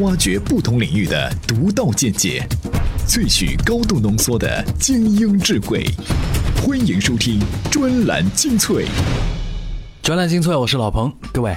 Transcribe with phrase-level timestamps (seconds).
[0.00, 2.46] 挖掘不同领域的独到见解，
[3.08, 5.86] 萃取高度浓缩的精英智慧。
[6.62, 8.84] 欢迎收听专栏精粹。
[10.02, 11.56] 专栏精粹，我是老彭，各位。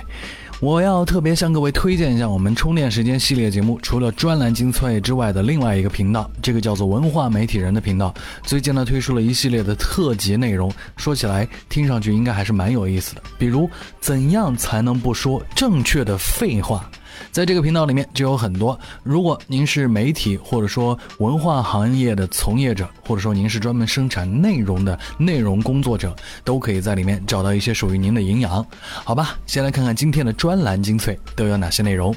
[0.61, 8.13] 我要特别向各位推荐一下我们充电时间系列节目，除了专栏精粹之外的另外一个频道，这个叫做文化媒体人的频道。
[8.43, 13.21] 最近呢推出了一系列的特辑内容，说起来听上去应该还是蛮有意思的。
[13.37, 13.69] 比如，
[13.99, 16.89] 怎样才能不说正确的废话？
[17.31, 18.77] 在这个频道里面就有很多。
[19.03, 28.65] 如果您是媒体或者说文化行业的从业者，或者说您是专门生产内容的内容工作者，都可以在里面找到一些属于您的营养。
[29.03, 32.15] 好吧，先来看看今天的专栏精粹都有哪些内容。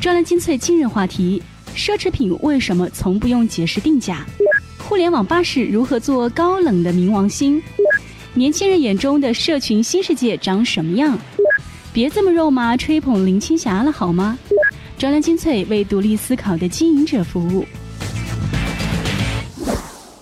[0.00, 1.42] 专栏精粹今日话题：
[1.74, 4.24] 奢侈品为什么从不用解释定价？
[4.78, 7.60] 互联网巴士如何做高冷的冥王星？
[8.34, 11.18] 年轻人眼中的社群新世界长什么样？
[11.92, 14.38] 别这么肉麻，吹捧林青霞了好吗？
[14.98, 17.64] 专栏精粹为独立思考的经营者服务。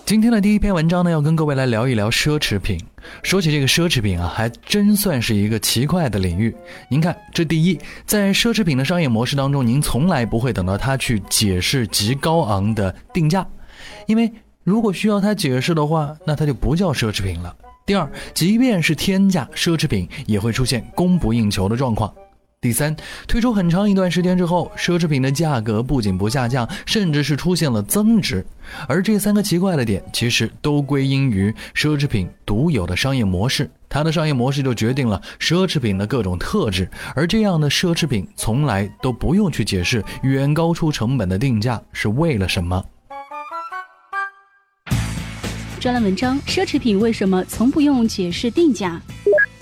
[0.05, 2.79] 今天的第一篇文章呢，要跟各位来聊一聊奢侈品。
[3.23, 6.55] 说起这个奢侈品啊，还真算是一个奇怪的领域。
[6.89, 13.45] 您看，这第一，在奢侈品的商业模式当中，您从来不会等到他去解释极高昂的定价，
[14.05, 14.31] 因为
[14.63, 17.53] 如果需要他解释的话，那它就不叫奢侈品了。
[17.87, 22.13] 第二，即便是天价奢侈品，也会出现供不应求的状况。
[22.59, 22.93] 第三，
[23.29, 28.45] 推出很长一段时间之后，奢侈品的价格不仅不下降，甚至是出现了增值。
[28.89, 33.71] 而这三个奇怪的点，其实都归因于奢侈品独有的商业模式。
[33.87, 42.83] 它的商业模式就决定了奢侈品的各种特质，而这样的奢侈品从来都不用去解释远高出成本的定价是为了什么。
[45.79, 48.99] 专栏文章：奢侈品为什么从不用解释定价？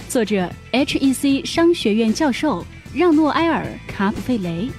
[0.07, 4.69] 作者：HEC 商学院教授让诺埃尔·卡普费雷。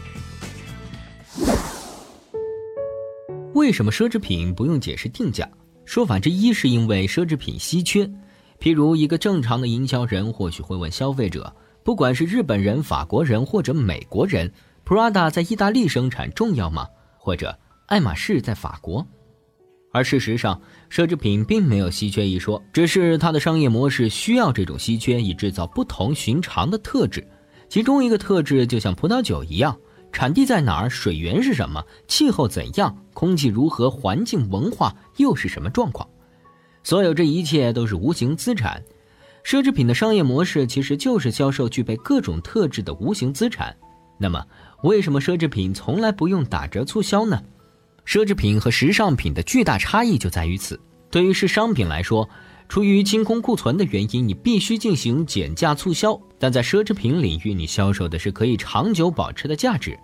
[3.53, 5.47] 为什么奢侈品不用解释定价？
[5.85, 8.11] 说法之一是因为奢侈品稀缺。
[8.59, 14.51] 譬如，一个正常的营销人或许会问消费者：不管是日本人、法国人或者美国人
[14.87, 16.87] ，Prada 在意大利生产重要吗？
[17.19, 17.59] 或者
[17.89, 19.07] 爱马仕在法国？
[19.97, 27.27] 而事实上，奢侈品并没有稀缺一说，只是它的商业模式需要这种稀缺以制造不同寻常的特质。
[27.71, 29.75] 其中一个特质就像葡萄酒一样，
[30.13, 36.07] 产地在哪儿，水源是什么，气候怎样，空气如何，环境文化又是什么状况。
[36.85, 38.83] 所有这一切都是无形资产。
[39.43, 43.75] 奢侈品的商业模式其实就是销售具备各种特质的无形资产。
[44.19, 44.45] 那么，
[44.83, 47.43] 为什么奢侈品从来不用打折促销呢？
[48.07, 50.79] 奢侈品和时尚品的巨大差异就在于此。
[51.11, 52.29] 对于是商品来说，
[52.69, 59.99] 出于清空库存的原因，你必须进行减价促销；但在奢侈品领域，你销售的是可以长久保持的价值。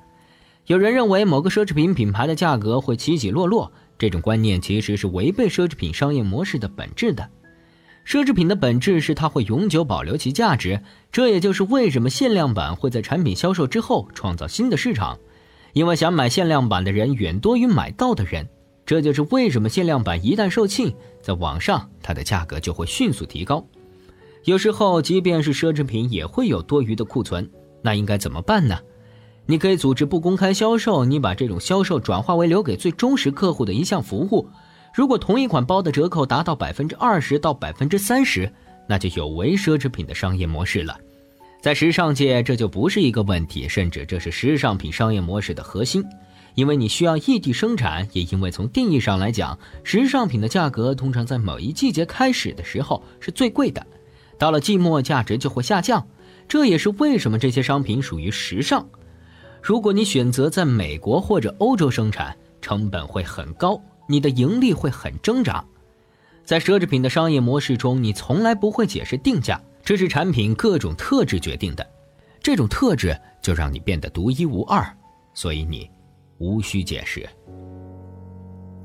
[0.66, 7.28] 有人认为某个奢侈品品牌的价格会起起落落，这种观念其实是违背奢侈品商业模式的本质的。
[8.04, 15.16] 奢侈品的本质是它会永久保留其价值，这也就是为什么限量版会在产品销售之后创造新的市场。
[15.72, 18.46] 因为想买限量版的人远多于买到的人，
[18.84, 23.66] 这就是为什么限量版一旦售罄，在网上它的价格就会迅速提高。
[24.44, 27.48] 有时候，即便是奢侈品也会有多余的库存，
[27.80, 28.78] 那应该怎么办呢？
[29.46, 34.48] 你可以组织不公开销售，你把这种销售转化为留给最忠实客户的一项服务。
[34.94, 38.52] 如果同一款包的折扣达到百分之二十到百分之三十，
[38.86, 40.96] 那就有违奢侈品的商业模式了。
[41.62, 46.02] 在时尚界，这就不是一个问题，甚至这是时尚品商业模式的核心，
[46.56, 53.86] 因为你需要异地生产，也因为从定义上来讲，时尚品的价格通常在某一季节开始的时候是最贵的，
[54.36, 56.04] 到了季末价值就会下降，
[56.48, 58.84] 这也是为什么这些商品属于时尚。
[59.62, 65.64] 如果你选择在美国或者欧洲生产，成本会很高，你的盈利会很挣扎。
[66.44, 69.62] 在奢侈品的商业模式中，你从来不会解释定价。
[69.84, 71.86] 这是产品各种特质决定的，
[72.40, 74.86] 这种特质就让你变得独一无二，
[75.34, 75.90] 所以你
[76.38, 77.28] 无需解释。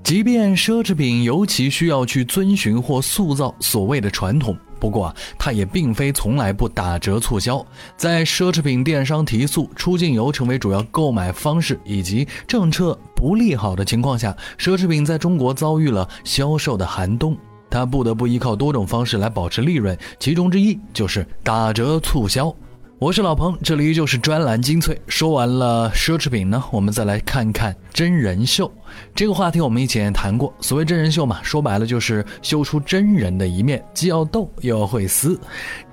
[0.03, 7.65] 即便奢侈品尤其需要去遵循或塑造所谓的传统，不过它也并非从来不打折促销。
[7.97, 17.37] 在奢侈品电商提速、出境游成为主要购买方式以及政策不利好的情况下，奢侈品在中国遭遇了销售的寒冬。
[17.69, 22.53] 他不得不依靠多种方式来保持利润，其中之一就是打折促销。
[22.99, 24.99] 我是老彭，这里就是专栏精粹。
[25.07, 28.71] 说完了奢侈品呢，我们再来看看真人秀
[29.13, 29.61] 这个话题。
[29.61, 35.39] 我们以前也谈过，所谓真人秀嘛，说白了就是秀出真人的一面，既要逗又要会撕，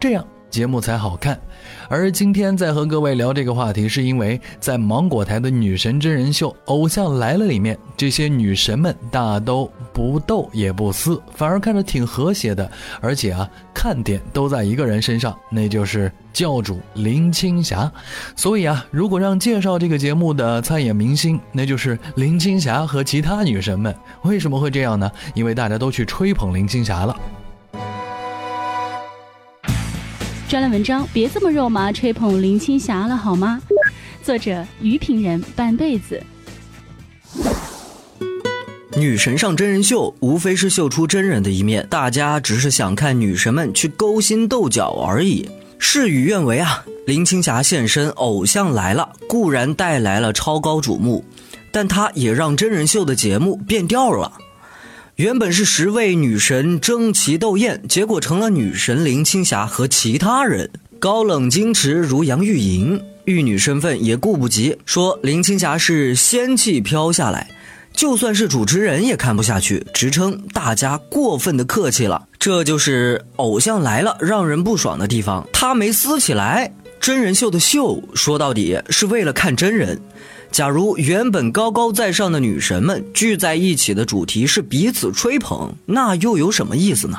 [0.01, 1.37] 这样节目才好看。
[1.89, 12.71] 而今天在和各位聊这个话题，是因为在芒果台的女神真人秀《偶像来了》里面，这些女神们大都不斗也不撕，反而看着挺和谐的，
[13.01, 17.91] 而且啊，看点都在一个人身上，那就是教主林青霞。
[18.37, 23.93] 所以啊，如果让介绍这个节目的参演明星，那就是林青霞和其他女神们。
[24.23, 25.11] 为什么会这样呢？
[25.35, 27.17] 因为大家都去吹捧林青霞了。
[30.47, 33.61] 专栏文章，别这么肉麻吹捧林青霞了好吗？
[34.23, 36.23] 作者：于平人，半辈子。
[38.97, 45.49] 女神上真人秀，无非是秀出真人的一面，大家只是想看女神们去勾心斗角而已。
[45.79, 46.85] 事与愿违啊！
[47.07, 51.25] 林青霞现身《偶像来了》，固然带来了超高瞩目，
[51.73, 54.31] 但她也让真人秀的节目变调了。
[55.17, 60.69] 原本是十位女神争奇斗艳，结果成了女神林青霞和其他人
[60.99, 67.49] 高冷矜持如杨钰莹，玉女身份也顾不及，说林青霞是仙气飘下来，
[67.93, 72.27] 就算是主持人也看不下去，直称大家过分的客气了。
[72.41, 76.73] 这就是偶像来了让人不爽的地方，他没撕起来。
[76.99, 79.97] 真人秀的秀说到底是为了看真人。
[80.55, 87.19] 假如原本高高在上的女神们聚在一起的主题是彼此吹捧，那又有什么意思呢？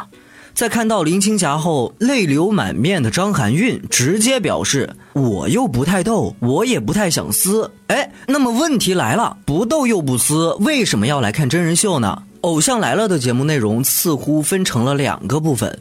[0.53, 12.23] 在看到林青霞后，泪流满面的张含韵直接表示：“我又不太逗，我也不太想撕。”哎，那么问题来了，不逗又不撕，为什么要来看真人秀呢？
[12.39, 15.77] 偶像来了的节目内容似乎分成了两个部分。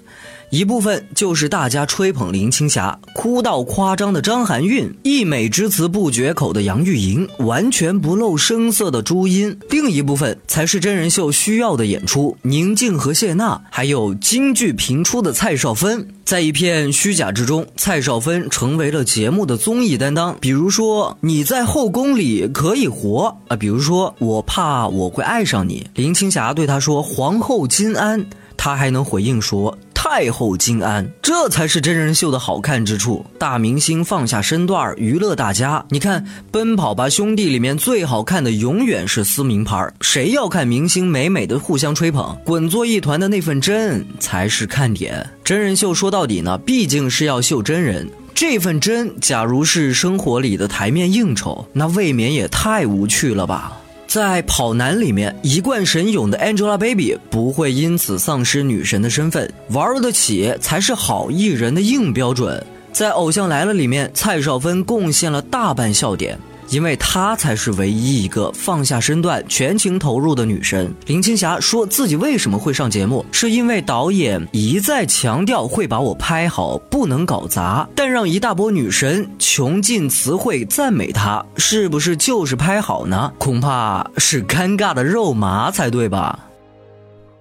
[0.55, 16.07] 一部分就是大家吹捧林青霞，哭到夸张的张含韵，溢美之词不绝口的杨钰莹，完全不露声色的朱茵；另一部分才是真人秀需要的演出，宁静和谢娜，还有京剧频出的蔡少芬。
[16.25, 20.37] 在一片虚假之中，蔡少芬成为了节目的综艺担当。
[20.41, 25.85] 比如说，你在后宫里可以活啊；比如说，我怕我会爱上你。
[25.97, 28.25] 林青霞对他说：“皇后金安。”
[28.57, 29.77] 他还能回应说。
[30.07, 33.25] 太后金安，这才是真人秀的好看之处。
[33.39, 35.83] 大明星放下身段娱乐大家。
[35.89, 36.23] 你看
[36.53, 45.27] 《奔跑吧兄弟》里面最好看的永远是撕名牌，谁要看明星美美的互相吹捧、滚作一团的那份真才是看点。
[45.43, 53.73] 真人秀说到底呢，毕竟是要秀真人，这份真，假如是生活里的台面应酬，那未免也太无趣了吧。
[54.15, 62.65] 在跑男里面，一贯神勇的 Angelababy 不会因此丧失女神的身份，玩得起才是好艺人的硬标准。
[62.93, 66.39] 在偶像来了里面，蔡少芬贡献了大半笑点。
[66.69, 70.93] 因为她才是唯一一个放下身段、全情投入的女神。
[71.07, 77.89] 林青霞说自己为什么会上节目，是因为导演一再强调会把我拍好，不能搞砸。
[77.95, 83.33] 但让一大波女神穷尽词汇赞美她，是不是就是拍好呢？
[83.39, 86.44] 恐怕是尴尬的肉麻才对吧？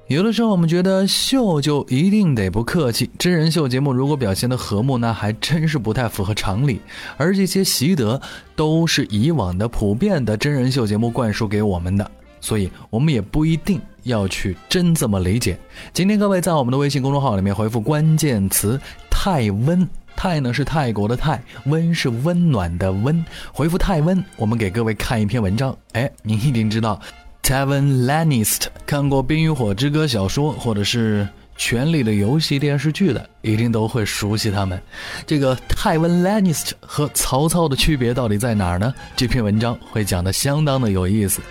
[0.07, 6.81] 有的时候我们觉得秀就一定得不客气，真人秀节目如果表现的和睦，那还真是不太符合常理。
[7.15, 8.21] 而这些习得
[8.53, 12.11] 都是以往的普遍的真人秀节目灌输给我们的，
[12.41, 15.57] 所以我们也不一定要去真这么理解。
[15.93, 18.79] 今天各位在我们的微信公众号里面回复关键词
[19.09, 23.23] “泰温”，泰呢是泰国的泰，温是温暖的温，
[23.53, 25.75] 回复泰温，我们给各位看一篇文章。
[25.93, 26.99] 哎，您一定知道。
[27.43, 31.23] Tevin Lannister 看过《冰与火之歌》小说或者是
[31.57, 34.81] 《权力的游戏》电视剧的，一定都会熟悉他们。
[35.27, 38.93] 这个泰文 lanist 和曹操的区别到底在哪儿呢？
[39.17, 41.41] 这篇文章会讲的相当的有意思。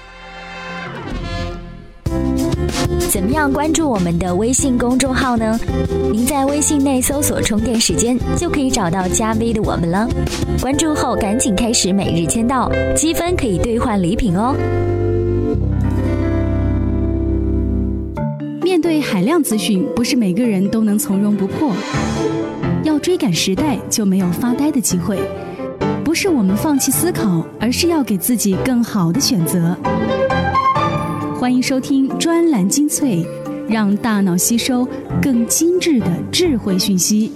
[3.10, 5.60] 怎么样关注我们的微信公众号呢？
[6.10, 10.08] 您在微信内搜索“充电时间”就可以找到加 V 的我们了。
[10.58, 14.56] 关注后赶紧开始每日签到，积分可以兑换礼品哦。
[18.92, 21.74] 对海量资讯，不是每个人都能从容不迫。
[22.84, 25.18] 要追赶时代，就没有发呆的机会。
[26.04, 29.74] 不是我们放弃思考，而是要给自己更好的选择。
[31.40, 33.26] 欢迎收听专栏精粹，
[33.66, 34.86] 让大脑吸收
[35.22, 37.32] 更精致的智慧讯息。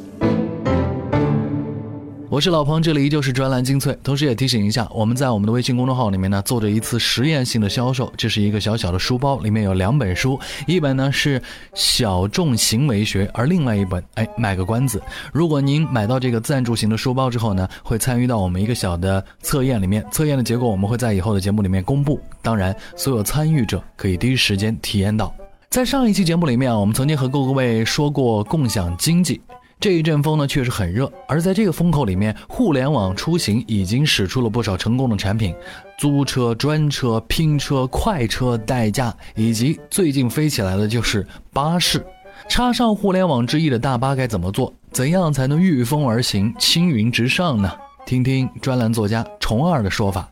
[2.36, 3.96] 我是老彭，这里依旧是专栏精粹。
[4.02, 8.12] 同时也提醒一下，我们在我们的微信公众号里面呢，做着一次实验性的销售。
[8.14, 11.40] 这是一个小小的书包，里面有两本书，一本呢是
[11.72, 15.00] 小众行为学，而另外一本，哎，卖个关子。
[15.32, 22.20] 如果您买到这个赞助型的书包之后呢，会参与到我们一个小的测验里面，测验的结果我们会在以后的节目里面公布。
[22.42, 25.34] 当然，所有参与者可以第一时间体验到。
[25.70, 29.40] 在上一期节目里面啊，我们曾经和各位说过共享经济。
[29.78, 35.54] 这一阵风呢确实很热，而在这个风口里面，互联网出行已经使出了不少成功的产品，
[35.99, 42.04] 租车、专车、拼车、快车、代驾，以及最近飞起来的就是巴士。
[42.49, 44.73] 插上互联网之翼的大巴该怎么做？
[44.92, 47.71] 怎样才能御风而行、青云直上呢？
[48.06, 50.26] 听听专栏作家虫儿的说法。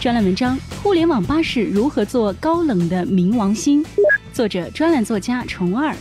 [0.00, 3.84] 专栏文章：互联网巴士如何做高冷的冥王星？
[4.32, 5.94] 作者：专栏作家虫儿。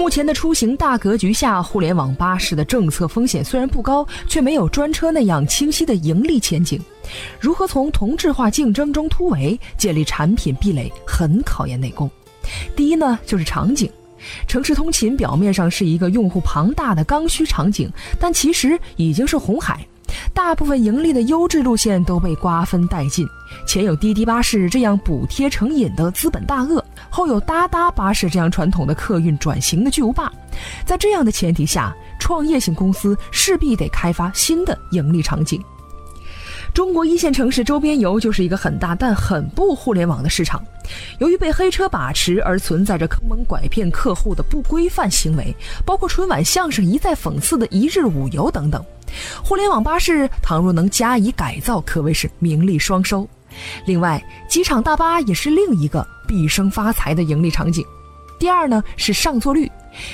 [0.00, 6.80] 目前的出行大格局下，互联网巴士的政策风险虽然不高，却没有专车那样清晰的盈利前景。
[7.38, 12.10] 如何从同质化竞争中突围，建立产品壁垒，很考验内功。
[12.74, 13.90] 第一呢，就是场景。
[14.48, 19.86] 城市通勤表面上是一个用户庞大的刚需场景，但其实已经是红海。
[20.32, 23.26] 大部分盈利的优质路线都被瓜分殆尽，
[23.66, 30.32] 前有滴滴巴士这样补贴成瘾的资本大鳄，后有哒哒巴士这样传统的客运转型的巨无霸。
[30.84, 35.62] 在这样的前提下，创业型公司势必得开发新的盈利场景。
[36.72, 40.62] 中国一线城市周边游就是一个很大但很不互联网的市场，
[41.18, 48.82] 由于被黑车把持而存在着坑蒙拐骗客户的不规范行为，包括春晚相声一再讽刺的一日五游等等。
[49.42, 53.28] 互联网巴士倘若能加以改造，可谓是名利双收。
[53.84, 57.84] 另外，机场大巴也是另一个毕生发财的盈利场景。
[58.38, 59.70] 第二呢是上座率，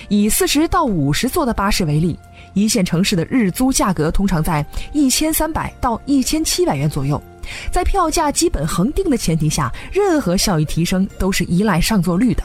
[0.08, 2.18] 以四十到五十座的巴士为例，
[2.56, 7.22] 一线城市的日租价格通常在一千三百到一千七百元左右。
[7.70, 12.42] 在票价基本恒定的前提下，任何效益提升都是依赖上座率的。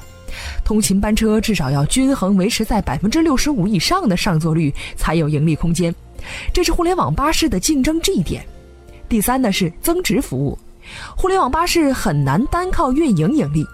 [0.65, 5.95] 通勤班车至少要均衡维持在百分之六十五以上的上座率，才有盈利空间。
[6.53, 8.45] 这是互联网巴士的竞争这一点。
[9.07, 10.59] 第三呢是增值服务，
[11.15, 13.65] 互联网巴士很难单靠运营盈利，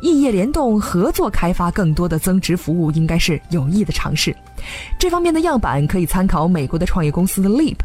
[0.00, 4.34] 异业联动合作开发更多的增值服务应该是有益的尝试。
[4.98, 7.76] 这方面的样板可以参考美国的创业公司的 Leap，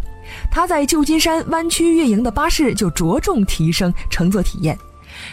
[0.52, 4.78] 他在旧金山湾区运营的巴士就着重提升乘坐体验。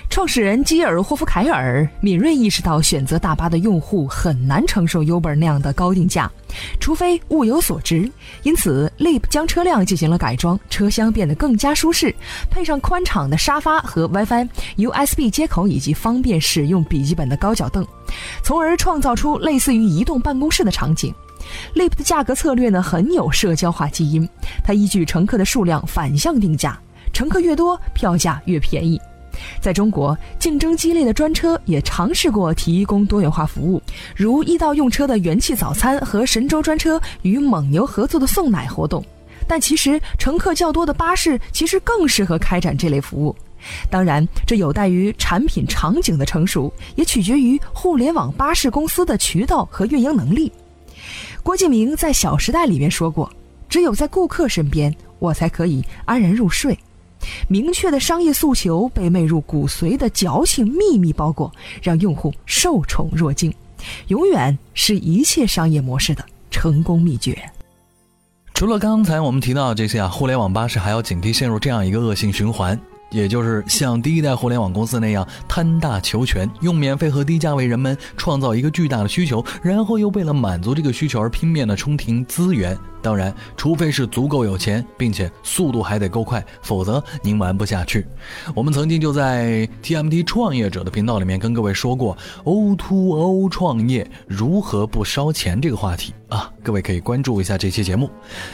[0.08, 6.30] 创始人基尔霍夫凯尔敏锐意识到，选择大巴的用户很难承受 Uber 那样的高定价，
[6.78, 8.10] 除非物有所值。
[8.42, 12.14] 因此，Leap 将车辆进行了改装，车厢变得更加舒适，
[12.50, 17.86] 配上宽敞的沙发和 WiFi、USB 接口以及方便使用笔记本的高脚凳，
[18.42, 21.14] 从而创造出类似于移动办公室的场景。
[21.74, 24.28] Leap 的价格策略呢，很有社交化基因，
[24.62, 26.78] 它依据乘客的数量反向定价，
[27.12, 29.00] 乘客越多，票价越便宜。
[29.60, 33.82] 在中国，竞争激烈的专车也尝试过提供多元化服务，
[34.16, 39.04] 如易到用车的元气早餐和神州专车与蒙牛合作的送奶活动。
[39.46, 43.34] 但其实，乘客较多的巴士其实更适合开展这类服务。
[43.90, 50.52] 当然，这有待于产品场景的成熟，也取决于互联网巴士公司的渠道和运营能力。
[51.42, 53.30] 郭敬明在《小时代》里面说过
[53.68, 56.78] ：“只有在顾客身边，我才可以安然入睡。”
[57.48, 63.52] 明确的商业诉求被媚入骨髓的矫情秘密包裹，让用户受宠若惊，
[64.08, 67.38] 永远是一切商业模式的成功秘诀。
[68.54, 72.78] 除了刚才我们提到的这些啊，互联网巴士还要警惕陷入这样一个恶性循环。
[73.10, 82.78] 也就是像第一代互联网公司那样贪大求全，用免费和低价为人们创造一个巨大的需求，然后又为了满足这个需求而拼命的充停资源。
[83.02, 88.06] 当然，除非是足够有钱，并且速度还得够快，否则您玩不下去。
[88.54, 98.10] 我们曾经就在 TMT 创业者的频道里面跟各位说过 O2O 创业如何不烧钱这个话题啊，各位可以关注一下这期节目。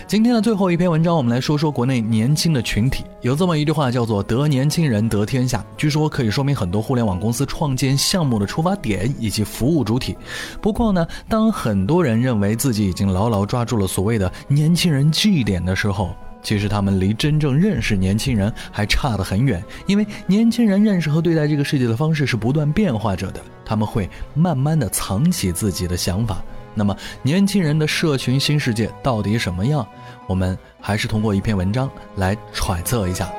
[0.07, 3.05] 今天的最后一篇文章，我们来说说国内年轻的群体。
[3.23, 10.17] 有这么一句话叫做“得年轻人得天下”，据说可以说明很多互联网公司创建项目的出发点以及服务主体。
[10.62, 19.62] 不过呢，当很多人认为自己已经牢牢抓住了所谓的年轻人绩点的时候，其实他们离真正认识年轻人还差得很远。
[19.87, 26.43] 因为年轻人认识和对待这个世界的方式是不断变化着的，他们会慢慢的藏起自己的想法。
[26.75, 29.87] 那么，年轻人的社群新世界到底什么样？
[30.26, 33.33] 我们还是通过一篇文章来揣测一下。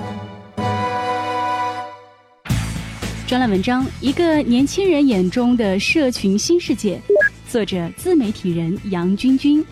[3.27, 6.99] 专栏文章：一个年轻人眼中的社群新世界，
[7.47, 9.63] 作者：自媒体人杨军军。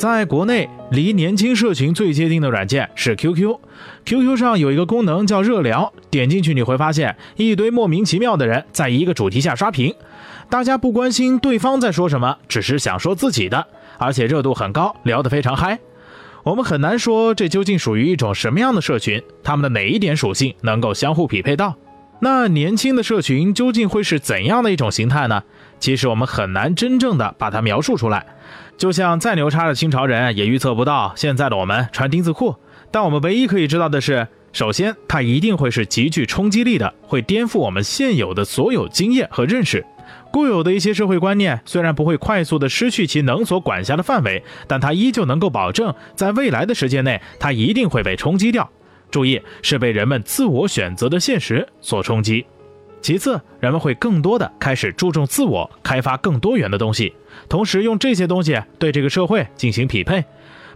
[0.00, 3.54] 在国内，离年轻社群最接近的软件是 QQ。
[4.06, 9.94] QQ 上有一个功能叫热聊，点进去你会发现一堆莫名其妙的人在一个主题下刷屏，
[10.48, 13.66] 大家不关心对方在说什么，只是想说自己的，
[13.98, 15.78] 而且热度很高，聊得非常嗨。
[16.44, 21.76] 我们很难说这究竟属于一种什么样的社群，他们的哪一点属性能够相互匹配到？
[22.22, 25.42] 那年轻的社群究竟会是怎样的一种形态呢？
[25.78, 28.26] 其实我们很难真正的把它描述出来。
[28.76, 32.54] 就像再牛叉的清朝人也预测不到现在的我们穿丁字裤。
[32.90, 39.84] 但我们唯一可以知道的是，首先它一定会是极具冲击力的，会颠覆我们现有的所有经验和认识。
[40.30, 48.68] 固有的一些社会观念虽然不会快速的失去其能所管辖的范围，但它依旧能够保证，在未来的时间内，它一定会被冲击掉。
[49.10, 52.46] 注意，是被人们自我选择的现实所冲击。
[53.02, 57.14] 其次，人们会更多的开始注重自我，开发更多元的东西，
[57.48, 60.22] 同时用这些东西对这个社会进行匹配。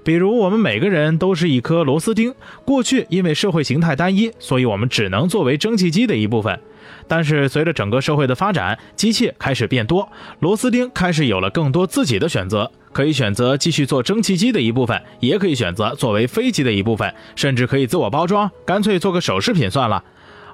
[0.05, 2.35] 比如，我们每个人都是一颗螺丝钉。
[2.67, 6.61] 过去因为社会形态单一，所以我们只能作为蒸汽机的一部分。
[7.09, 10.07] 但是，随着整个社会的发展，机器开始变多，
[10.41, 20.05] 螺丝钉开始有了更多自己的选择，可以选择继续做蒸汽机的一部分，也可以选择作为飞机的一部分，甚至可以自我包装，干脆做个首饰品算了。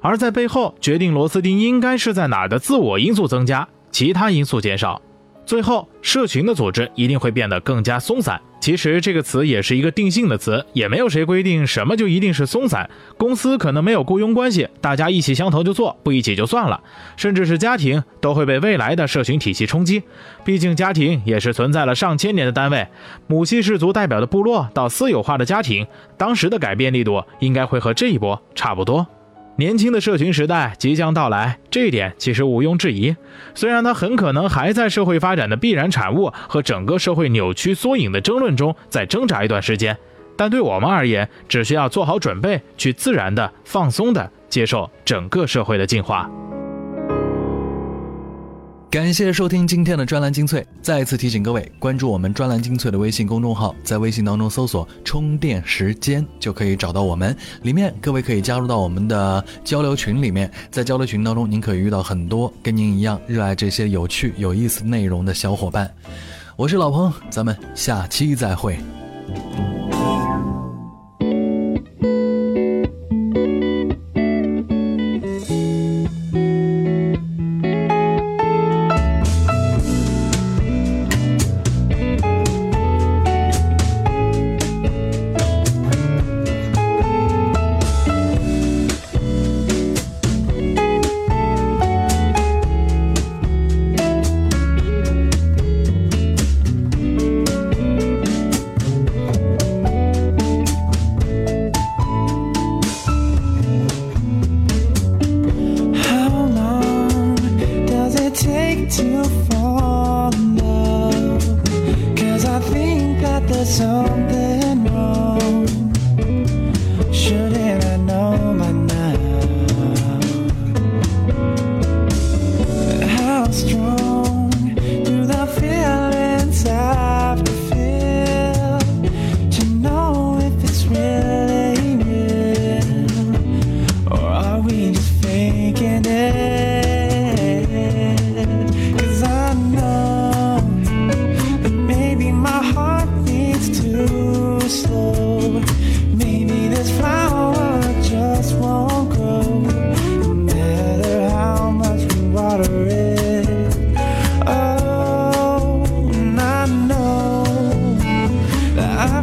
[0.01, 5.03] 而在背后决定螺丝钉应该是在哪儿的自我因素增加，其他因素减少。
[5.51, 8.41] 最后，社群的组织一定会变得更加松散。
[8.61, 12.89] 其实这个词也是一个定性的词，也没有谁规定什么就一定是松散。
[13.17, 16.81] 公司可能没有雇佣关系，大家一起相投就做，不一起就算了。
[17.17, 20.05] 甚至是家庭都会被未来的社群体系冲击。
[20.45, 22.87] 毕竟家庭也是存在了上千年的单位，
[23.27, 25.85] 母系氏族代表的部落到私有化的家庭，
[26.17, 29.05] 当时的改变力度应该会和这一波差不多。
[29.61, 33.15] 年轻的社群时代即将到来，这一点其实毋庸置疑。
[33.55, 39.95] 虽然它很可能还在社会发展的必然产物和整个社会扭曲缩影的争论中再挣扎一段时间，
[40.35, 46.27] 但对我们而言，只需要做好准备，去自然的、放松的接受整个社会的进化。
[48.91, 50.67] 感谢收听今天的专栏精粹。
[50.83, 57.37] 再次提醒各位，关注我们专栏精粹的微信公众号，在微信当中搜索“充电时间”就可以找到我们。
[57.63, 65.89] 里面各位可以加入到我们的交流群里面，在交流群当中，您可以遇到很多跟您一样热爱这些有趣有意思内容的小伙伴。
[66.57, 68.77] 我是老彭，咱们下期再会。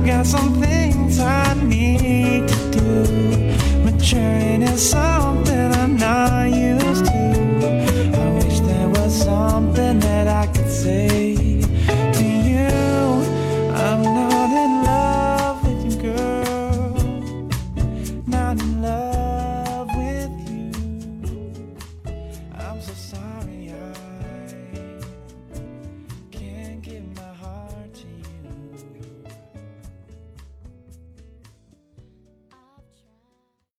[0.07, 3.83] got some things I need to do.
[3.83, 4.91] Maturing is.
[4.91, 5.06] something.